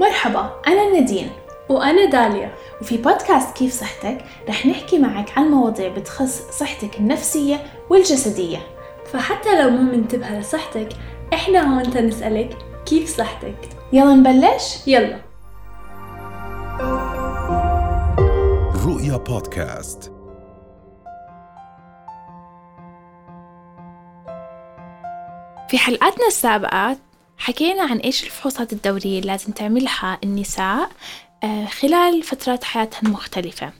مرحبا 0.00 0.60
أنا 0.66 0.92
نادين. 0.92 1.30
وأنا 1.68 2.04
داليا. 2.04 2.54
وفي 2.80 2.96
بودكاست 2.96 3.56
كيف 3.56 3.72
صحتك؟ 3.72 4.24
رح 4.48 4.66
نحكي 4.66 4.98
معك 4.98 5.38
عن 5.38 5.44
مواضيع 5.44 5.88
بتخص 5.88 6.50
صحتك 6.50 6.98
النفسية 6.98 7.56
والجسدية. 7.90 8.58
فحتى 9.12 9.62
لو 9.62 9.70
مو 9.70 9.82
منتبهة 9.82 10.38
لصحتك 10.40 10.88
إحنا 11.32 11.76
هون 11.76 11.90
تنسألك 11.90 12.56
كيف 12.86 13.16
صحتك؟ 13.16 13.68
يلا 13.92 14.14
نبلش؟ 14.14 14.88
يلا. 14.88 15.20
رؤيا 18.86 19.16
بودكاست. 19.16 20.12
في 25.68 25.78
حلقاتنا 25.78 26.26
السابقة 26.26 26.96
حكينا 27.38 27.82
عن 27.82 27.98
إيش 27.98 28.24
الفحوصات 28.24 28.72
الدورية 28.72 29.18
اللي 29.18 29.32
لازم 29.32 29.52
تعملها 29.52 30.18
النساء 30.24 30.90
آه، 31.44 31.66
خلال 31.66 32.22
فترات 32.22 32.64
حياتها 32.64 33.00
المختلفة. 33.02 33.72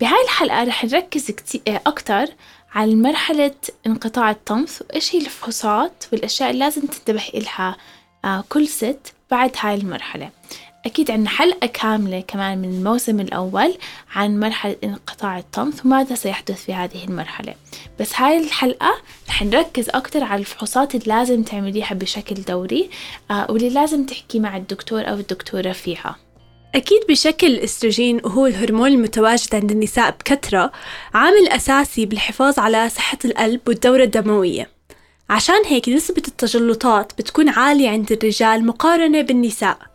بهاي 0.00 0.22
الحلقة 0.24 0.64
رح 0.64 0.84
نركز 0.84 1.30
كتير 1.30 1.80
أكتر 1.86 2.26
على 2.74 2.94
مرحلة 2.94 3.54
انقطاع 3.86 4.30
الطمث 4.30 4.82
وإيش 4.82 5.14
هي 5.14 5.20
الفحوصات 5.20 6.04
والأشياء 6.12 6.50
اللي 6.50 6.64
لازم 6.64 6.82
تنتبه 6.82 7.28
إلها 7.34 7.76
آه، 8.24 8.44
كل 8.48 8.68
ست 8.68 9.12
بعد 9.30 9.50
هاي 9.60 9.74
المرحلة. 9.74 10.30
أكيد 10.86 11.10
عندنا 11.10 11.28
حلقة 11.28 11.66
كاملة 11.66 12.20
كمان 12.20 12.58
من 12.58 12.68
الموسم 12.68 13.20
الأول 13.20 13.74
عن 14.14 14.40
مرحلة 14.40 14.76
انقطاع 14.84 15.38
الطمث 15.38 15.86
وماذا 15.86 16.14
سيحدث 16.14 16.64
في 16.64 16.74
هذه 16.74 17.04
المرحلة؟ 17.04 17.54
بس 18.00 18.12
هاي 18.16 18.40
الحلقة 18.40 18.94
رح 19.28 19.42
نركز 19.42 19.88
أكتر 19.88 20.24
على 20.24 20.40
الفحوصات 20.40 20.94
اللي 20.94 21.06
لازم 21.06 21.42
تعمليها 21.42 21.94
بشكل 21.94 22.34
دوري 22.34 22.90
آه، 23.30 23.46
واللي 23.50 23.70
لازم 23.70 24.06
تحكي 24.06 24.38
مع 24.40 24.56
الدكتور 24.56 25.08
أو 25.08 25.14
الدكتورة 25.14 25.72
فيها. 25.72 26.16
أكيد 26.74 27.00
بشكل 27.08 27.46
الأستروجين 27.46 28.20
وهو 28.24 28.46
الهرمون 28.46 28.88
المتواجد 28.88 29.54
عند 29.54 29.70
النساء 29.70 30.10
بكثرة 30.10 30.72
عامل 31.14 31.48
أساسي 31.48 32.06
بالحفاظ 32.06 32.58
على 32.58 32.88
صحة 32.88 33.18
القلب 33.24 33.60
والدورة 33.66 34.02
الدموية. 34.02 34.70
عشان 35.30 35.64
هيك 35.66 35.88
نسبة 35.88 36.22
التجلطات 36.28 37.12
بتكون 37.18 37.48
عالية 37.48 37.90
عند 37.90 38.12
الرجال 38.12 38.66
مقارنة 38.66 39.22
بالنساء. 39.22 39.93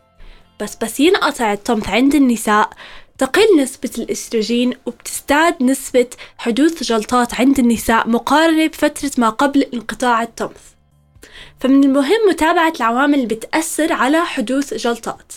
بس 0.60 0.76
بس 0.76 1.00
ينقطع 1.00 1.54
الطمث 1.54 1.90
عند 1.90 2.16
النساء 2.16 2.70
تقل 3.18 3.58
نسبة 3.60 3.90
الإستروجين 3.98 4.74
وبتزداد 4.86 5.64
نسبة 5.64 6.08
حدوث 6.38 6.84
جلطات 6.84 7.34
عند 7.34 7.60
النساء 7.60 8.08
مقارنة 8.10 8.68
بفترة 8.68 9.12
ما 9.18 9.30
قبل 9.30 9.62
انقطاع 9.74 10.24
الطمث 10.24 10.70
فمن 11.60 11.84
المهم 11.84 12.30
متابعة 12.30 12.74
العوامل 12.78 13.14
اللي 13.14 13.26
بتأثر 13.36 13.94
على 13.94 14.26
حدوث 14.26 14.74
جلطات. 14.74 15.34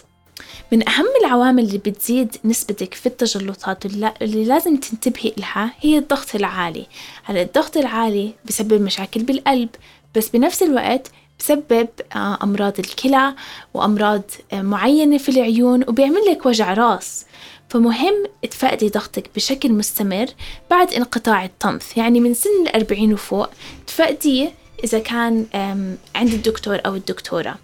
من 0.73 0.89
أهم 0.89 1.07
العوامل 1.21 1.65
اللي 1.65 1.79
بتزيد 1.79 2.37
نسبتك 2.45 2.95
في 2.95 3.07
التجلطات 3.07 3.87
اللي 3.87 4.45
لازم 4.45 4.77
تنتبهي 4.77 5.33
لها 5.37 5.73
هي 5.81 5.99
الضغط 5.99 6.35
العالي. 6.35 6.87
هلأ 7.25 7.43
الضغط 7.43 7.77
العالي 7.77 8.35
بسبب 8.45 8.83
مشاكل 8.83 9.23
بالقلب 9.23 9.69
بس 10.15 10.29
بنفس 10.29 10.63
الوقت 10.63 11.11
بسبب 11.43 11.89
آه، 12.17 12.39
أمراض 12.43 12.79
الكلى 12.79 13.35
وأمراض 13.75 14.23
آه، 14.53 14.63
معينة 14.63 15.19
في 15.19 15.29
العيون 15.29 15.83
وبيعمل 15.89 16.21
لك 16.31 16.47
وجع 16.47 16.75
راس. 16.75 17.27
فمهم 17.69 18.15
تفقدي 18.51 18.89
ضغطك 18.89 19.31
بشكل 19.37 19.73
مستمر 19.73 20.27
بعد 20.71 20.93
انقطاع 20.93 21.45
الطمث 21.45 21.97
يعني 21.97 22.21
من 22.21 22.35
سن 22.35 22.63
الأربعين 22.63 23.13
وفوق 23.13 23.49
تفقديه 23.87 24.53
إذا 24.85 24.99
كان 24.99 25.47
عند 26.15 26.33
الدكتور 26.33 26.81
أو 26.87 26.95
الدكتورة. 26.95 27.59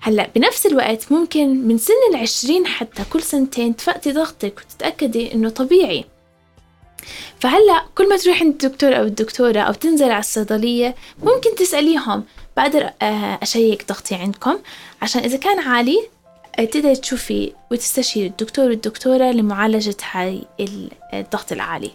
هلأ 0.00 0.30
بنفس 0.34 0.66
الوقت 0.66 1.12
ممكن 1.12 1.68
من 1.68 1.78
سن 1.78 1.94
العشرين 2.10 2.66
حتى 2.66 3.02
كل 3.12 3.22
سنتين 3.22 3.76
تفقدي 3.76 4.12
ضغطك 4.12 4.60
وتتأكدي 4.60 5.34
إنه 5.34 5.48
طبيعي. 5.48 6.04
فهلأ 7.40 7.84
كل 7.94 8.08
ما 8.08 8.16
تروحي 8.16 8.44
عند 8.44 8.64
الدكتور 8.64 8.98
أو 8.98 9.04
الدكتورة 9.04 9.60
أو 9.60 9.72
تنزل 9.72 10.10
على 10.10 10.20
الصيدلية 10.20 10.94
ممكن 11.22 11.54
تسأليهم 11.54 12.24
بقدر 12.56 12.90
آه، 13.02 13.38
أشيك 13.42 13.88
ضغطي 13.88 14.14
عندكم. 14.14 14.58
عشان 15.02 15.22
إذا 15.22 15.36
كان 15.36 15.58
عالي 15.58 16.08
آه، 16.58 16.64
تقدري 16.64 16.96
تشوفي 16.96 17.52
وتستشيري 17.70 18.26
الدكتور 18.26 18.64
والدكتورة 18.64 19.24
لمعالجة 19.30 19.96
هاي 20.12 20.42
ال- 20.60 20.90
الضغط 21.14 21.52
العالي. 21.52 21.90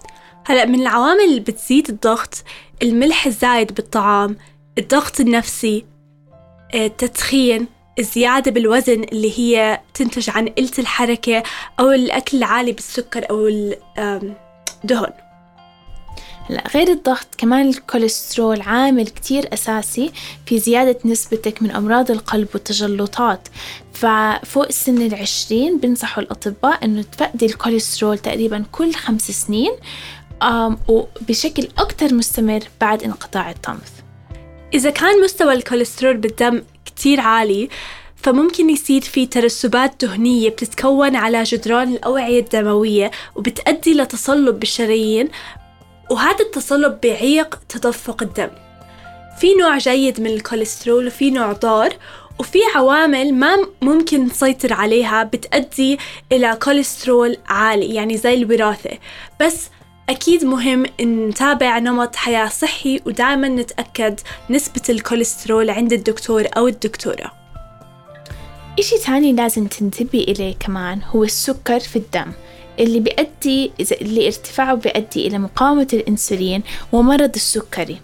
هلا 0.46 0.66
من 0.66 0.82
العوامل 0.82 1.24
اللي 1.24 1.40
بتزيد 1.40 1.90
الضغط 1.90 2.44
الملح 2.84 3.26
الزايد 3.26 3.74
بالطعام 3.74 4.38
الضغط 4.78 5.20
النفسي 5.20 5.86
آه، 6.74 6.86
التدخين 6.86 7.68
الزيادة 8.00 8.52
بالوزن 8.52 9.04
اللي 9.04 9.40
هي 9.40 9.80
تنتج 9.94 10.30
عن 10.30 10.48
قلة 10.48 10.72
الحركة 10.80 11.44
أو 11.80 11.92
الأكل 11.92 12.38
العالي 12.38 12.72
بالسكر 12.72 13.30
أو 13.30 13.48
الدهن 14.84 15.14
هلا 16.50 16.64
غير 16.76 16.92
الضغط 16.92 17.28
كمان 17.38 17.70
الكوليسترول 17.70 18.62
عامل 18.62 19.08
كتير 19.08 19.54
أساسي 19.54 20.12
في 20.46 20.60
زيادة 20.60 21.00
نسبتك 21.06 21.64
من 21.64 21.72
أمراض 21.72 22.12
القلب 22.12 22.48
والتجلطات. 22.54 23.48
ففوق 23.94 24.66
السن 24.66 25.02
العشرين 25.02 25.78
بنصحوا 25.78 26.24
الأطباء 26.24 26.86
إنه 26.86 27.02
تفقدي 27.02 27.46
الكوليسترول 27.46 28.18
تقريبا 28.18 28.66
كل 28.72 28.94
خمس 28.94 29.32
سنين 29.32 29.72
وبشكل 30.88 31.68
أكتر 31.78 32.14
مستمر 32.14 32.60
بعد 32.82 33.04
انقطاع 33.04 33.50
الطمث 33.50 33.92
إذا 34.74 34.90
كان 34.90 35.24
مستوى 35.24 35.54
الكوليسترول 35.54 36.18
بالدم 36.18 36.62
كتير 36.86 37.20
عالي 37.20 37.70
فممكن 38.16 38.70
يصير 38.70 39.02
في 39.02 39.26
ترسبات 39.26 40.06
دهنية 40.06 40.50
بتتكون 40.50 41.16
على 41.16 41.44
جدران 41.44 41.94
الأوعية 41.94 42.40
الدموية 42.40 43.12
وبتؤدي 43.36 43.94
لتصلب 43.94 44.60
بالشرايين 44.60 45.30
وهذا 46.12 46.40
التصلب 46.40 47.02
بيعيق 47.02 47.60
تدفق 47.70 48.24
الدم. 48.24 48.50
في 49.40 49.56
نوع 49.56 49.78
جيد 49.78 50.22
من 50.22 50.28
الكوليسترول 50.28 51.08
وفي 51.08 51.32
نوع 51.32 51.52
ضار 51.52 51.94
وفي 52.40 52.60
عوامل 52.76 53.34
ما 53.34 53.58
ممكن 53.82 54.26
نسيطر 54.26 54.74
عليها 54.74 55.24
بتأدي 55.24 56.00
إلى 56.32 56.58
كوليسترول 56.64 57.38
عالي 57.48 57.96
يعني 57.96 58.18
زي 58.18 58.34
الوراثة. 58.34 58.98
بس 59.42 59.70
أكيد 60.10 60.46
مهم 60.46 60.86
نتابع 61.02 61.80
نمط 61.80 62.16
حياة 62.16 62.48
صحي 62.48 63.02
ودائما 63.06 63.48
نتأكد 63.48 64.20
نسبة 64.50 64.82
الكوليسترول 64.90 65.70
عند 65.70 65.94
الدكتور 65.94 66.48
أو 66.58 66.68
الدكتورة. 66.68 67.32
إشي 68.80 68.98
تاني 68.98 69.34
لازم 69.34 69.68
تنتبهي 69.68 70.24
إليه 70.24 70.56
كمان 70.60 71.02
هو 71.04 71.24
السكر 71.24 71.80
في 71.80 71.96
الدم. 71.96 72.32
اللي 72.82 73.00
بيؤدي 73.00 73.72
اللي 74.02 74.28
ارتفاعه 74.28 74.76
بيؤدي 74.76 75.28
إلى 75.28 75.38
مقاومة 75.38 75.88
الأنسولين 75.94 76.64
ومرض 76.92 77.32
السكري. 77.36 77.98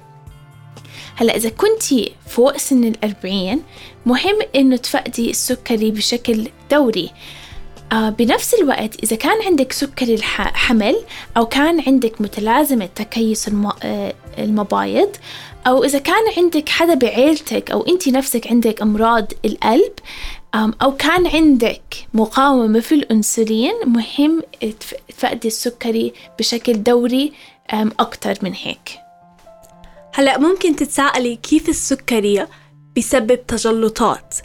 هلا 1.16 1.36
إذا 1.36 1.50
كنتي 1.50 2.12
فوق 2.28 2.58
سن 2.58 2.84
الأربعين 2.84 3.62
مهم 4.06 4.36
إنه 4.56 4.76
تفقدي 4.78 5.30
السكري 5.30 5.92
بشكل 5.92 6.48
دوري. 6.72 7.10
آه 7.92 8.10
بنفس 8.10 8.54
الوقت 8.54 9.04
إذا 9.04 9.16
كان 9.16 9.42
عندك 9.46 9.72
سكري 9.72 10.14
الح- 10.14 10.54
حمل 10.56 10.96
أو 11.38 11.46
كان 11.46 11.82
عندك 11.88 12.22
متلازمة 12.22 12.86
تكيس 12.96 13.48
الم- 13.48 13.72
آه، 13.84 14.14
المبايض 14.40 15.10
أو 15.68 15.84
إذا 15.84 16.00
كان 16.00 16.24
عندك 16.38 16.70
حدا 16.70 16.94
بعيلتك 16.94 17.72
أو 17.72 17.82
أنت 17.88 18.08
نفسك 18.10 18.48
عندك 18.48 18.82
أمراض 18.82 19.32
القلب 19.46 19.92
أو 20.56 20.96
كان 20.98 21.28
عندك 21.28 21.82
مقاومة 22.14 22.80
في 22.80 22.96
الأنسولين 22.96 23.74
مهم 23.86 24.42
تف- 24.62 24.94
تفقدي 25.10 25.48
السكري 25.48 26.14
بشكل 26.40 26.84
دوري 26.84 27.34
أكتر 28.00 28.38
من 28.42 28.54
هيك. 28.54 28.90
هلأ 30.14 30.38
ممكن 30.40 30.76
تتساءلي 30.76 31.36
كيف 31.36 31.70
السكري 31.70 32.48
بيسبب 32.96 33.48
تجلطات؟ 33.48 34.36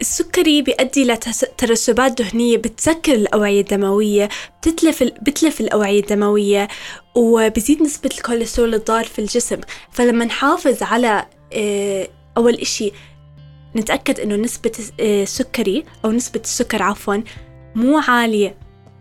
السكري 0.00 0.62
بيؤدي 0.62 1.04
لترسبات 1.04 2.22
دهنية 2.22 2.56
بتسكر 2.56 3.12
الأوعية 3.14 3.60
الدموية 3.60 4.28
بتتلف 4.60 5.02
بتلف 5.02 5.60
الأوعية 5.60 6.00
الدموية 6.00 6.68
وبزيد 7.14 7.82
نسبة 7.82 8.10
الكوليسترول 8.18 8.74
الضار 8.74 9.04
في 9.04 9.18
الجسم. 9.18 9.60
فلما 9.92 10.24
نحافظ 10.24 10.82
على 10.82 11.26
آه، 11.52 12.08
أول 12.36 12.54
إشي 12.54 12.92
نتأكد 13.76 14.20
إنه 14.20 14.36
نسبة 14.36 14.72
آه، 15.00 15.22
السكري 15.22 15.84
أو 16.04 16.12
نسبة 16.12 16.40
السكر 16.44 16.82
عفوا 16.82 17.16
مو 17.74 17.98
عالية 17.98 18.54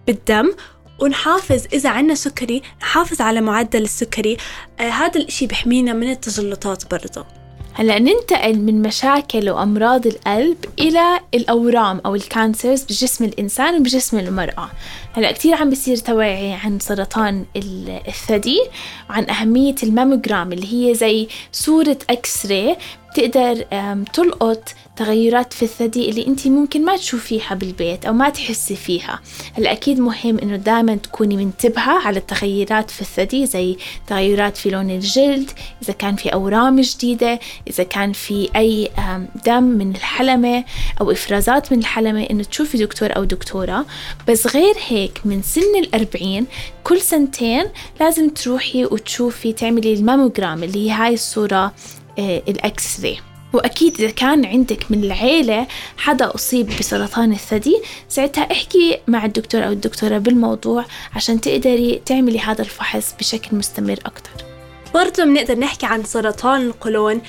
بالدم. 0.07 0.51
ونحافظ 0.99 1.65
إذا 1.73 1.89
عنا 1.89 2.15
سكري 2.15 2.61
نحافظ 2.81 3.21
على 3.21 3.41
معدل 3.41 3.83
السكري. 3.83 4.37
آه 4.79 4.89
هذا 4.89 5.19
الإشي 5.21 5.47
بحمينا 5.47 5.93
من 5.93 6.11
التجلطات 6.11 6.91
برضه 6.91 7.25
هلا 7.73 7.99
ننتقل 7.99 8.59
من 8.59 8.81
مشاكل 8.81 9.49
وأمراض 9.49 10.07
القلب 10.07 10.57
إلى 10.79 11.19
الأورام 11.33 12.01
أو 12.05 12.15
ال 12.15 12.24
cancers 12.24 12.83
بجسم 12.83 13.25
الإنسان 13.25 13.79
وبجسم 13.79 14.19
المرأة. 14.19 14.69
هلا 15.13 15.31
كتير 15.31 15.55
عم 15.55 15.69
بيصير 15.69 15.97
توعية 15.97 16.55
عن 16.55 16.79
سرطان 16.79 17.45
ال- 17.55 18.01
الثدي 18.07 18.59
وعن 19.09 19.29
أهمية 19.29 19.75
الماموجرام 19.83 20.53
اللي 20.53 20.73
هي 20.89 20.95
زي 20.95 21.27
صورة 21.51 21.97
أكس 22.09 22.45
راي 22.45 22.77
تقدر 23.15 23.65
آم، 23.73 24.03
تلقط 24.03 24.63
تغيرات 24.95 25.53
في 25.53 25.63
الثدي 25.63 26.09
اللي 26.09 26.27
انت 26.27 26.47
ممكن 26.47 26.85
ما 26.85 26.97
تشوفيها 26.97 27.55
بالبيت 27.55 28.05
أو 28.05 28.13
ما 28.13 28.29
تحسي 28.29 28.75
فيها. 28.75 29.19
هلا 29.57 29.71
أكيد 29.71 29.99
مهم 29.99 30.37
إنه 30.37 30.55
دائما 30.55 30.95
تكوني 30.95 31.37
منتبهة 31.37 32.07
على 32.07 32.19
التغيرات 32.19 32.91
في 32.91 33.01
الثدي 33.01 33.45
زي 33.45 33.77
تغيرات 34.07 34.57
في 34.57 34.69
لون 34.69 34.89
الجلد 34.89 35.49
إذا 35.83 35.93
كان 35.93 36.15
في 36.15 36.29
أورام 36.33 36.81
جديدة 36.81 37.39
إذا 37.67 37.83
كان 37.83 38.13
في 38.13 38.49
أي 38.55 38.89
دم 39.45 39.63
من 39.63 39.91
الحلمة 39.95 40.63
أو 41.01 41.11
إفرازات 41.11 41.71
من 41.71 41.79
الحلمة 41.79 42.23
إنه 42.23 42.43
تشوفي 42.43 42.77
دكتور 42.77 43.15
أو 43.15 43.23
دكتورة. 43.23 43.85
بس 44.27 44.47
غير 44.55 44.75
هيك 44.87 45.21
من 45.25 45.41
سن 45.41 45.75
الأربعين 45.79 46.45
كل 46.83 47.01
سنتين 47.01 47.65
لازم 47.99 48.29
تروحي 48.29 48.85
وتشوفي 48.85 49.53
تعملي 49.53 49.93
الماموجرام 49.93 50.63
اللي 50.63 50.89
هي 50.89 50.91
هاي 50.91 51.13
الصورة. 51.13 51.73
آه، 52.21 52.41
ال 52.47 53.01
X-ray 53.01 53.17
وأكيد 53.53 54.01
إذا 54.01 54.09
كان 54.09 54.45
عندك 54.45 54.91
من 54.91 55.03
العيلة 55.03 55.67
حدا 55.97 56.35
أصيب 56.35 56.69
بسرطان 56.79 57.31
الثدي 57.31 57.81
ساعتها 58.09 58.51
احكي 58.51 58.99
مع 59.07 59.25
الدكتور 59.25 59.65
أو 59.65 59.71
الدكتورة 59.71 60.17
بالموضوع 60.17 60.85
عشان 61.15 61.41
تقدري 61.41 62.01
تعملي 62.05 62.39
هذا 62.39 62.61
الفحص 62.61 63.15
بشكل 63.19 63.57
مستمر 63.57 63.99
أكتر. 64.05 64.45
برضه 64.93 65.23
بنقدر 65.23 65.59
نحكي 65.59 65.85
عن 65.85 66.03
سرطان 66.03 66.61
القولون 66.61 67.21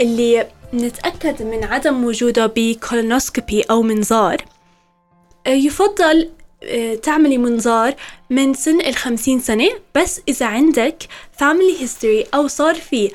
اللي 0.00 0.46
نتأكد 0.74 1.42
من 1.42 1.64
عدم 1.64 2.04
وجوده 2.04 2.52
ب 2.56 2.65
colonoscopy 2.65 3.62
أو 3.62 3.82
منظار. 3.82 4.44
آه، 5.46 5.50
يفضل 5.50 6.30
آه، 6.62 6.94
تعملي 6.94 7.38
منظار 7.38 7.94
من 8.30 8.54
سن 8.54 8.80
الخمسين 8.80 9.40
سنة 9.40 9.70
بس 9.94 10.20
إذا 10.28 10.46
عندك 10.46 11.02
family 11.40 11.82
history 11.82 12.26
أو 12.34 12.48
صار 12.48 12.74
في 12.74 13.10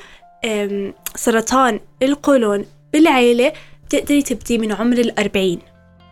سرطان 1.14 1.80
القولون 2.02 2.64
بالعيلة 2.92 3.52
بتقدري 3.86 4.22
تبدي 4.22 4.58
من 4.58 4.72
عمر 4.72 4.98
الأربعين. 4.98 5.58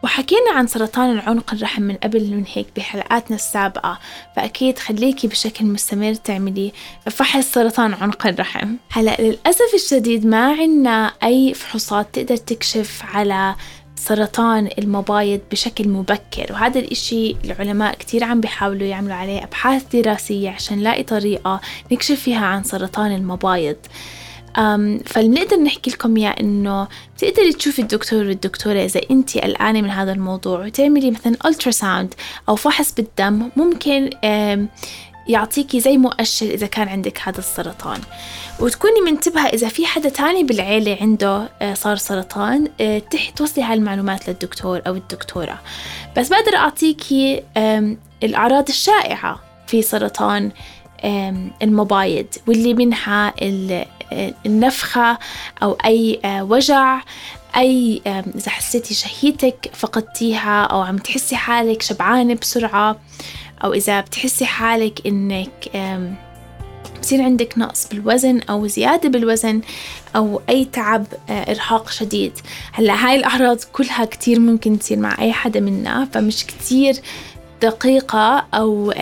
وحكينا 0.04 0.52
عن 0.54 0.66
سرطان 0.66 1.10
العنق 1.10 1.54
الرحم 1.54 1.82
من 1.82 1.94
قبل 1.94 2.30
من 2.30 2.44
هيك 2.54 2.66
بحلقاتنا 2.76 3.36
السابقة 3.36 3.98
فأكيد 4.36 4.78
خليكي 4.78 5.28
بشكل 5.28 5.64
مستمر 5.64 6.14
تعملي 6.14 6.72
فحص 7.10 7.52
سرطان 7.52 7.94
عنق 7.94 8.26
الرحم. 8.26 8.68
هلأ 8.90 9.16
للأسف 9.20 9.74
الشديد 9.74 10.26
ما 10.26 10.52
عنا 10.52 11.12
أي 11.22 11.54
فحوصات 11.54 12.06
تقدر 12.12 12.36
تكشف 12.36 13.02
على 13.14 13.54
سرطان 13.96 14.68
المبايض 14.78 15.40
بشكل 15.50 15.88
مبكر. 15.88 16.46
وهذا 16.50 16.78
الإشي 16.78 17.36
العلماء 17.44 17.94
كتير 17.94 18.24
عم 18.24 18.40
بيحاولوا 18.40 18.86
يعملوا 18.86 19.14
عليه 19.14 19.44
أبحاث 19.44 19.96
دراسية 19.96 20.50
عشان 20.50 20.78
نلاقي 20.78 21.02
طريقة 21.02 21.60
نكشف 21.92 22.20
فيها 22.20 22.46
عن 22.46 22.62
سرطان 22.64 23.14
المبايض. 23.14 23.76
أم 24.58 25.00
فلنقدر 25.06 25.56
نحكي 25.56 25.90
لكم 25.90 26.16
إياه 26.16 26.34
إنه 26.40 26.88
تقدري 27.18 27.52
تشوفي 27.52 27.82
الدكتور 27.82 28.24
والدكتورة 28.24 28.84
إذا 28.84 29.00
أنت 29.10 29.38
قلقانة 29.38 29.80
من 29.80 29.90
هذا 29.90 30.12
الموضوع 30.12 30.64
وتعملي 30.64 31.10
مثلا 31.10 31.36
ألترا 31.46 31.70
ساوند 31.70 32.14
أو 32.48 32.56
فحص 32.56 32.94
بالدم. 32.94 33.50
ممكن 33.56 34.10
يعطيكي 35.28 35.80
زي 35.80 35.96
مؤشر 35.96 36.46
إذا 36.46 36.66
كان 36.66 36.88
عندك 36.88 37.20
هذا 37.22 37.38
السرطان. 37.38 38.00
وتكوني 38.60 39.00
منتبهة 39.00 39.46
إذا 39.46 39.68
في 39.68 39.86
حدا 39.86 40.08
تاني 40.08 40.44
بالعيلة 40.44 40.98
عنده 41.00 41.48
آه، 41.62 41.74
صار 41.74 41.96
سرطان 41.96 42.68
آه، 42.80 43.02
توصلي 43.36 43.64
هالمعلومات 43.64 44.28
للدكتور 44.28 44.82
أو 44.86 44.94
الدكتورة. 44.94 45.60
بس 46.16 46.28
بقدر 46.28 46.56
أعطيكي 46.56 47.42
الأعراض 48.22 48.68
الشائعة 48.68 49.40
في 49.66 49.82
سرطان 49.82 50.50
المبايض 51.62 52.26
واللي 52.46 52.74
منها 52.74 53.34
آه، 53.42 54.34
النفخة 54.46 55.18
أو 55.62 55.72
أي 55.84 56.20
وجع 56.24 57.00
أي 57.56 58.02
إذا 58.06 58.50
حسيتي 58.50 58.94
شهيتك 58.94 59.70
فقدتيها 59.72 60.64
أو 60.64 60.80
عم 60.80 60.96
تحسي 60.96 61.36
حالك 61.36 61.82
شبعانة 61.82 62.34
بسرعة. 62.34 62.96
أو 63.64 63.72
إذا 63.72 64.00
بتحسي 64.00 64.44
حالك 64.44 65.06
إنك 65.06 65.70
بصير 67.04 67.22
عندك 67.22 67.58
نقص 67.58 67.88
بالوزن 67.88 68.40
أو 68.40 68.66
زيادة 68.66 69.08
بالوزن 69.08 69.60
أو 70.16 70.42
أي 70.48 70.64
تعب 70.64 71.06
آه، 71.30 71.50
إرهاق 71.50 71.90
شديد. 71.90 72.32
هلأ 72.72 73.06
هاي 73.06 73.16
الأعراض 73.16 73.58
كلها 73.72 74.04
كتير 74.04 74.40
ممكن 74.40 74.78
تصير 74.78 74.98
مع 74.98 75.16
أي 75.20 75.32
حدا 75.32 75.60
منا 75.60 76.08
فمش 76.12 76.46
كتير 76.46 76.94
دقيقة 77.62 78.46
أو 78.54 78.92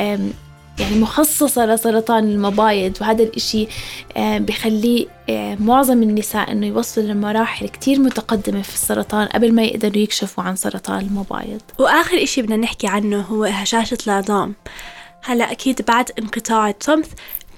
يعني 0.79 1.01
مخصصة 1.01 1.67
لسرطان 1.67 2.25
المبايض 2.25 2.97
وهذا 3.01 3.23
الإشي 3.23 3.69
آه، 4.17 4.39
بخليه 4.39 5.07
آه، 5.31 5.55
معظم 5.55 6.03
النساء 6.03 6.53
إنه 6.53 6.67
يوصلوا 6.67 7.07
لمراحل 7.07 7.69
كتير 7.69 7.99
متقدمة 7.99 8.63
في 8.63 8.75
السرطان 8.75 9.27
قبل 9.27 9.55
ما 9.55 9.63
يقدروا 9.63 10.03
يكشفوا 10.03 10.45
عن 10.45 10.57
سرطان 10.57 11.01
المبايض. 11.01 11.61
وآخر 11.79 12.23
إشي 12.23 12.43
بدنا 12.43 12.57
نحكي 12.57 12.87
عنه 12.87 13.21
هو 13.21 13.45
هشاشة 13.45 13.99
العظام 14.07 14.55
هلأ 15.25 15.53
أكيد 15.53 15.83
بعد 15.83 16.11
انقطاع 16.19 16.69
الطمث 16.69 17.09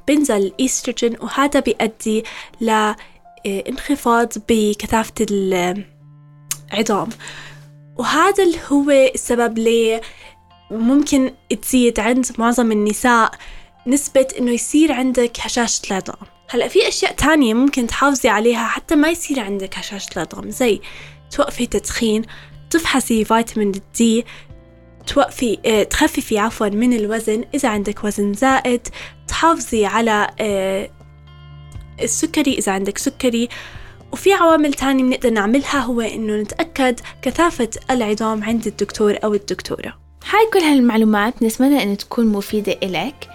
بنزل 0.09 0.37
الإستروجين 0.37 1.17
وهذا 1.21 1.61
بيؤدي 1.61 2.25
لانخفاض 2.61 4.33
بكثافة 4.49 5.15
العظام 6.73 7.09
وهذا 7.97 8.45
اللي 8.45 8.59
هو 8.73 8.91
السبب 8.91 9.59
ليه 9.59 10.01
ممكن 10.71 11.33
تزيد 11.63 12.01
عند 12.01 12.27
معظم 12.39 12.73
النساء 12.73 13.31
نسبة 13.87 14.29
إنه 14.39 14.51
يصير 14.51 14.93
عندك 14.93 15.41
هشاشة 15.41 15.83
العظام 15.91 16.17
هلأ 16.51 16.69
في 16.69 16.89
أشياء 16.89 17.13
تانية 17.13 17.55
ممكن 17.55 17.87
تحافظي 17.87 18.29
عليها 18.29 18.67
حتى 18.69 18.95
ما 18.95 19.09
يصير 19.09 19.41
عندك 19.41 19.79
هشاشة 19.79 20.11
العظام 20.17 20.51
زي 20.51 20.81
توقفي 21.31 21.67
تدخين 21.67 22.23
تفحصي 22.71 23.25
فيتامين 23.25 23.73
دي 23.99 24.25
توقفي 25.07 25.59
آه 25.67 25.83
تخففي 25.83 26.39
عفوا 26.39 26.69
من 26.69 26.93
الوزن. 26.93 27.45
إذا 27.55 27.69
عندك 27.69 28.05
وزن 28.05 28.33
زائد 28.33 28.89
تحافظي 29.29 29.87
على 29.87 30.31
آه 30.41 30.91
السكري 32.03 32.55
إذا 32.55 32.73
عندك 32.73 32.99
سكري. 32.99 33.49
وفي 34.13 34.33
عوامل 34.33 34.75
تانية 34.75 35.05
بنقدر 35.05 35.31
نعملها 35.31 35.79
هو 35.81 36.01
إنه 36.01 36.37
نتأكد 36.37 37.01
كثافة 37.23 37.71
العظام 37.91 38.45
عند 38.45 38.67
الدكتور 38.67 39.19
أو 39.25 39.35
الدكتورة. 39.35 40.04
هاي 40.31 40.49
كل 40.53 40.59
هالمعلومات 40.59 41.43
نتمنى 41.43 41.83
أن 41.83 41.97
تكون 41.97 42.27
مفيدة 42.27 42.77
إلك 42.83 43.29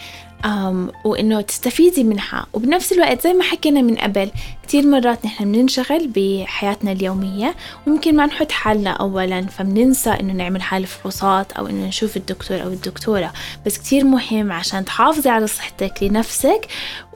أم 0.45 0.91
وإنه 1.06 1.41
تستفيدي 1.41 2.03
منها. 2.03 2.45
وبنفس 2.53 2.91
الوقت 2.91 3.21
زي 3.21 3.33
ما 3.33 3.44
حكينا 3.44 3.81
من 3.81 3.95
قبل 3.95 4.31
كتير 4.63 4.88
مرات 4.88 5.25
نحن 5.25 5.51
بننشغل 5.51 6.07
بحياتنا 6.15 6.91
اليومية 6.91 7.56
وممكن 7.88 8.15
ما 8.15 8.25
نحط 8.25 8.51
حالنا 8.51 8.89
أولا 8.89 9.41
فبننسى 9.41 10.09
إنه 10.09 10.33
نعمل 10.33 10.62
هاي 10.62 10.77
الفحوصات 10.77 11.51
أو 11.51 11.67
إنه 11.67 11.88
نشوف 11.88 12.17
الدكتور 12.17 12.63
أو 12.63 12.67
الدكتورة. 12.67 13.34
بس 13.65 13.77
كتير 13.77 14.03
مهم 14.03 14.51
عشان 14.51 14.86
تحافظي 14.86 15.29
على 15.29 15.48
صحتك 15.48 16.03
لنفسك 16.03 16.67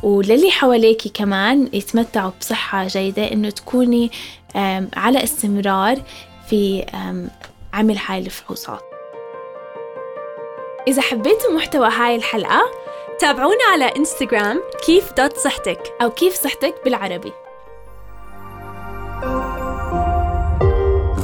وللي 0.04 0.52
حواليكي 0.52 1.10
كمان 1.10 1.70
يتمتعوا 1.74 2.32
بصحة 2.40 2.88
جيدة 2.88 3.32
إنه 3.32 3.50
تكوني 3.50 4.12
على 4.96 5.24
استمرار 5.24 6.02
في 6.50 6.86
عمل 7.74 7.98
هاي 8.06 8.20
الفحوصات. 8.20 8.93
إذا 10.88 11.02
حبيتوا 11.02 11.52
محتوى 11.52 11.88
هاي 11.88 12.16
الحلقة 12.16 12.62
تابعونا 13.20 13.64
على 13.72 13.86
إنستغرام 13.86 14.62
كيف 14.86 15.14
دوت 15.14 15.38
صحتك 15.38 15.94
أو 16.02 16.10
كيف 16.10 16.34
صحتك 16.34 16.76
بالعربي. 16.86 17.34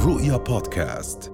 رؤيا 0.06 0.36
بودكاست. 0.36 1.32